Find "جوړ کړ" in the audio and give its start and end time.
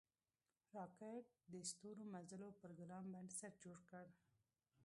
3.65-4.05